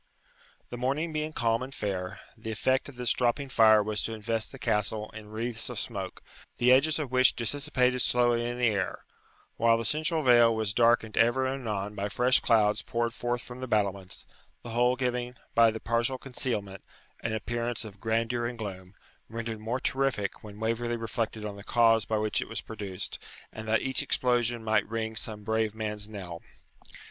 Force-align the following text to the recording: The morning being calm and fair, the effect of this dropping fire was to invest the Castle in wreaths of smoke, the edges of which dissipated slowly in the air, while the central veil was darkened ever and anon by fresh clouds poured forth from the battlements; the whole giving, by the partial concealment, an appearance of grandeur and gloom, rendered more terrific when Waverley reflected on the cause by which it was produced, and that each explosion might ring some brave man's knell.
The 0.69 0.79
morning 0.79 1.13
being 1.13 1.31
calm 1.31 1.61
and 1.61 1.71
fair, 1.75 2.19
the 2.35 2.49
effect 2.49 2.89
of 2.89 2.95
this 2.95 3.13
dropping 3.13 3.49
fire 3.49 3.83
was 3.83 4.01
to 4.01 4.15
invest 4.15 4.51
the 4.51 4.57
Castle 4.57 5.11
in 5.11 5.27
wreaths 5.29 5.69
of 5.69 5.77
smoke, 5.77 6.23
the 6.57 6.71
edges 6.71 6.97
of 6.97 7.11
which 7.11 7.35
dissipated 7.35 8.01
slowly 8.01 8.43
in 8.49 8.57
the 8.57 8.65
air, 8.69 9.05
while 9.57 9.77
the 9.77 9.85
central 9.85 10.23
veil 10.23 10.55
was 10.55 10.73
darkened 10.73 11.17
ever 11.17 11.45
and 11.45 11.67
anon 11.67 11.93
by 11.93 12.09
fresh 12.09 12.39
clouds 12.39 12.81
poured 12.81 13.13
forth 13.13 13.43
from 13.43 13.59
the 13.59 13.67
battlements; 13.67 14.25
the 14.63 14.71
whole 14.71 14.95
giving, 14.95 15.35
by 15.53 15.69
the 15.69 15.79
partial 15.79 16.17
concealment, 16.17 16.83
an 17.19 17.33
appearance 17.33 17.85
of 17.85 17.99
grandeur 18.01 18.47
and 18.47 18.57
gloom, 18.57 18.95
rendered 19.29 19.59
more 19.59 19.79
terrific 19.79 20.43
when 20.43 20.59
Waverley 20.59 20.97
reflected 20.97 21.45
on 21.45 21.57
the 21.57 21.63
cause 21.63 22.05
by 22.05 22.17
which 22.17 22.41
it 22.41 22.49
was 22.49 22.61
produced, 22.61 23.19
and 23.53 23.67
that 23.67 23.81
each 23.83 24.01
explosion 24.01 24.63
might 24.63 24.89
ring 24.89 25.15
some 25.15 25.43
brave 25.43 25.75
man's 25.75 26.07
knell. 26.09 26.41